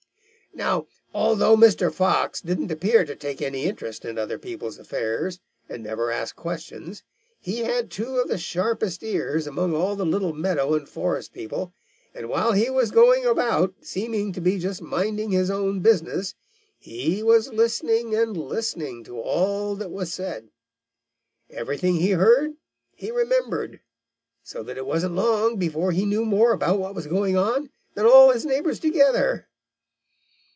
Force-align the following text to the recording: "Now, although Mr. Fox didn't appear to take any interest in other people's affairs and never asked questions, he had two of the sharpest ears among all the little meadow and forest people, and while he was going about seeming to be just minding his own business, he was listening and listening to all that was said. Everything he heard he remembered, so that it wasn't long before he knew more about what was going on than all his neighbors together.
"Now, 0.53 0.87
although 1.13 1.55
Mr. 1.55 1.89
Fox 1.93 2.41
didn't 2.41 2.73
appear 2.73 3.05
to 3.05 3.15
take 3.15 3.41
any 3.41 3.63
interest 3.63 4.03
in 4.03 4.17
other 4.17 4.37
people's 4.37 4.77
affairs 4.77 5.39
and 5.69 5.81
never 5.81 6.11
asked 6.11 6.35
questions, 6.35 7.03
he 7.39 7.59
had 7.59 7.89
two 7.89 8.17
of 8.17 8.27
the 8.27 8.37
sharpest 8.37 9.01
ears 9.01 9.47
among 9.47 9.73
all 9.73 9.95
the 9.95 10.05
little 10.05 10.33
meadow 10.33 10.73
and 10.73 10.89
forest 10.89 11.31
people, 11.31 11.71
and 12.13 12.27
while 12.27 12.51
he 12.51 12.69
was 12.69 12.91
going 12.91 13.23
about 13.25 13.73
seeming 13.81 14.33
to 14.33 14.41
be 14.41 14.59
just 14.59 14.81
minding 14.81 15.31
his 15.31 15.49
own 15.49 15.79
business, 15.79 16.35
he 16.77 17.23
was 17.23 17.53
listening 17.53 18.13
and 18.13 18.35
listening 18.35 19.05
to 19.05 19.21
all 19.21 19.73
that 19.77 19.89
was 19.89 20.11
said. 20.11 20.49
Everything 21.49 21.95
he 21.95 22.11
heard 22.11 22.55
he 22.93 23.09
remembered, 23.09 23.79
so 24.43 24.63
that 24.63 24.77
it 24.77 24.85
wasn't 24.85 25.15
long 25.15 25.55
before 25.55 25.93
he 25.93 26.05
knew 26.05 26.25
more 26.25 26.51
about 26.51 26.77
what 26.77 26.93
was 26.93 27.07
going 27.07 27.37
on 27.37 27.69
than 27.95 28.05
all 28.05 28.31
his 28.31 28.45
neighbors 28.45 28.79
together. 28.81 29.47